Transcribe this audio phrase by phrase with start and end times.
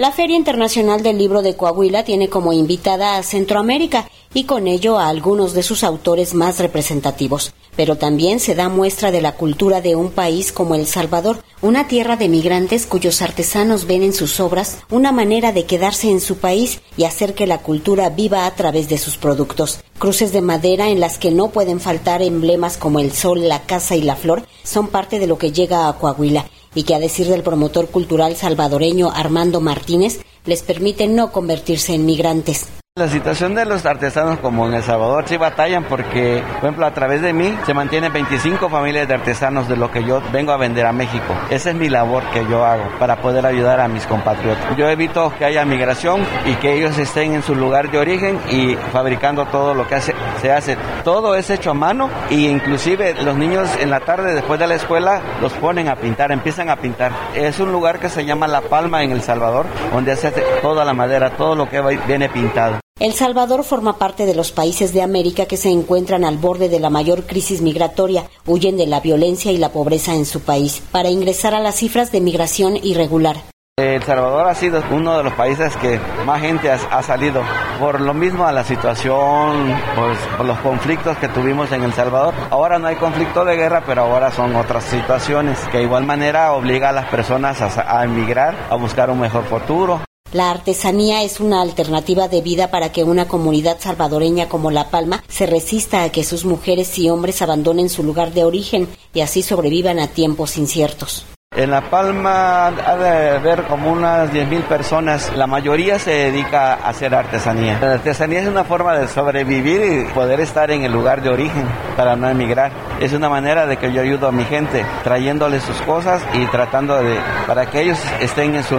[0.00, 4.98] La Feria Internacional del Libro de Coahuila tiene como invitada a Centroamérica y con ello
[4.98, 7.52] a algunos de sus autores más representativos.
[7.76, 11.86] Pero también se da muestra de la cultura de un país como El Salvador, una
[11.86, 16.38] tierra de migrantes cuyos artesanos ven en sus obras una manera de quedarse en su
[16.38, 19.80] país y hacer que la cultura viva a través de sus productos.
[19.98, 23.96] Cruces de madera en las que no pueden faltar emblemas como el sol, la casa
[23.96, 27.26] y la flor son parte de lo que llega a Coahuila y que a decir
[27.26, 32.79] del promotor cultural salvadoreño Armando Martínez les permite no convertirse en migrantes.
[33.00, 36.90] La situación de los artesanos como en El Salvador sí batallan porque, por ejemplo, a
[36.90, 40.58] través de mí se mantienen 25 familias de artesanos de lo que yo vengo a
[40.58, 41.34] vender a México.
[41.48, 44.76] Esa es mi labor que yo hago para poder ayudar a mis compatriotas.
[44.76, 48.74] Yo evito que haya migración y que ellos estén en su lugar de origen y
[48.92, 50.76] fabricando todo lo que se hace.
[51.02, 54.74] Todo es hecho a mano e inclusive los niños en la tarde después de la
[54.74, 57.12] escuela los ponen a pintar, empiezan a pintar.
[57.34, 60.84] Es un lugar que se llama La Palma en El Salvador, donde se hace toda
[60.84, 62.78] la madera, todo lo que viene pintado.
[63.00, 66.80] El Salvador forma parte de los países de América que se encuentran al borde de
[66.80, 71.08] la mayor crisis migratoria, huyen de la violencia y la pobreza en su país, para
[71.08, 73.36] ingresar a las cifras de migración irregular.
[73.78, 77.42] El Salvador ha sido uno de los países que más gente ha, salido.
[77.78, 82.34] Por lo mismo a la situación, pues, por los conflictos que tuvimos en El Salvador.
[82.50, 86.52] Ahora no hay conflicto de guerra, pero ahora son otras situaciones que de igual manera
[86.52, 90.02] obliga a las personas a emigrar, a buscar un mejor futuro.
[90.32, 95.24] La artesanía es una alternativa de vida para que una comunidad salvadoreña como La Palma
[95.26, 99.42] se resista a que sus mujeres y hombres abandonen su lugar de origen y así
[99.42, 101.26] sobrevivan a tiempos inciertos.
[101.56, 105.32] En La Palma ha de haber como unas 10.000 personas.
[105.36, 107.80] La mayoría se dedica a hacer artesanía.
[107.80, 111.66] La artesanía es una forma de sobrevivir y poder estar en el lugar de origen
[111.96, 112.70] para no emigrar.
[113.00, 117.02] Es una manera de que yo ayudo a mi gente trayéndoles sus cosas y tratando
[117.02, 118.78] de para que ellos estén en su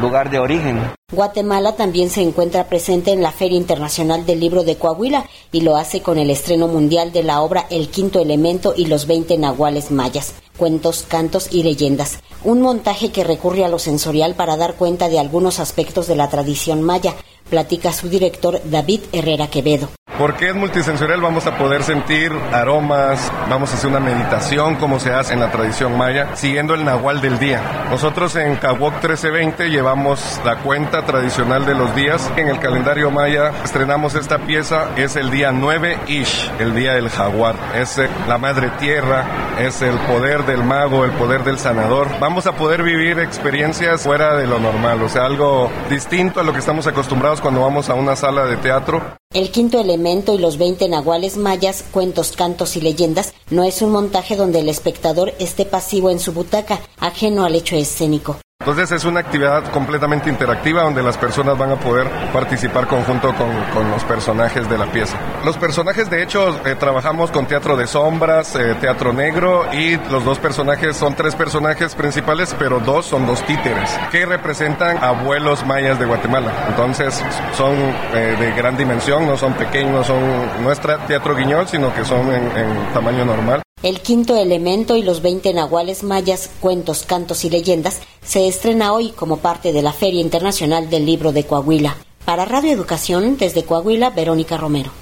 [0.00, 0.80] lugar de origen.
[1.12, 5.76] Guatemala también se encuentra presente en la Feria Internacional del Libro de Coahuila y lo
[5.76, 9.90] hace con el estreno mundial de la obra El Quinto Elemento y los 20 Nahuales
[9.90, 12.20] Mayas, cuentos, cantos y leyendas.
[12.44, 16.30] Un montaje que recurre a lo sensorial para dar cuenta de algunos aspectos de la
[16.30, 17.12] tradición maya,
[17.50, 19.90] platica su director David Herrera Quevedo.
[20.18, 25.12] Porque es multisensorial, vamos a poder sentir aromas, vamos a hacer una meditación como se
[25.12, 27.86] hace en la tradición maya, siguiendo el nahual del día.
[27.90, 32.30] Nosotros en Kawok 1320 llevamos la cuenta tradicional de los días.
[32.36, 37.08] En el calendario maya estrenamos esta pieza, es el día 9 Ish, el día del
[37.08, 37.56] jaguar.
[37.74, 39.24] Es eh, la madre tierra,
[39.58, 42.08] es el poder del mago, el poder del sanador.
[42.20, 46.52] Vamos a poder vivir experiencias fuera de lo normal, o sea, algo distinto a lo
[46.52, 49.21] que estamos acostumbrados cuando vamos a una sala de teatro.
[49.34, 53.90] El quinto elemento y los 20 nahuales mayas, cuentos, cantos y leyendas, no es un
[53.90, 58.36] montaje donde el espectador esté pasivo en su butaca, ajeno al hecho escénico.
[58.62, 63.90] Entonces es una actividad completamente interactiva donde las personas van a poder participar conjunto con,
[63.90, 65.18] los personajes de la pieza.
[65.44, 70.24] Los personajes de hecho eh, trabajamos con teatro de sombras, eh, teatro negro y los
[70.24, 75.98] dos personajes son tres personajes principales pero dos son dos títeres que representan abuelos mayas
[75.98, 76.52] de Guatemala.
[76.68, 77.20] Entonces
[77.56, 77.74] son
[78.14, 82.30] eh, de gran dimensión, no son pequeños, no son nuestra teatro guiñol sino que son
[82.32, 83.60] en tamaño normal.
[83.82, 89.10] El quinto elemento y los 20 nahuales mayas, cuentos, cantos y leyendas se estrena hoy
[89.10, 91.96] como parte de la Feria Internacional del Libro de Coahuila.
[92.24, 95.01] Para Radio Educación, desde Coahuila, Verónica Romero.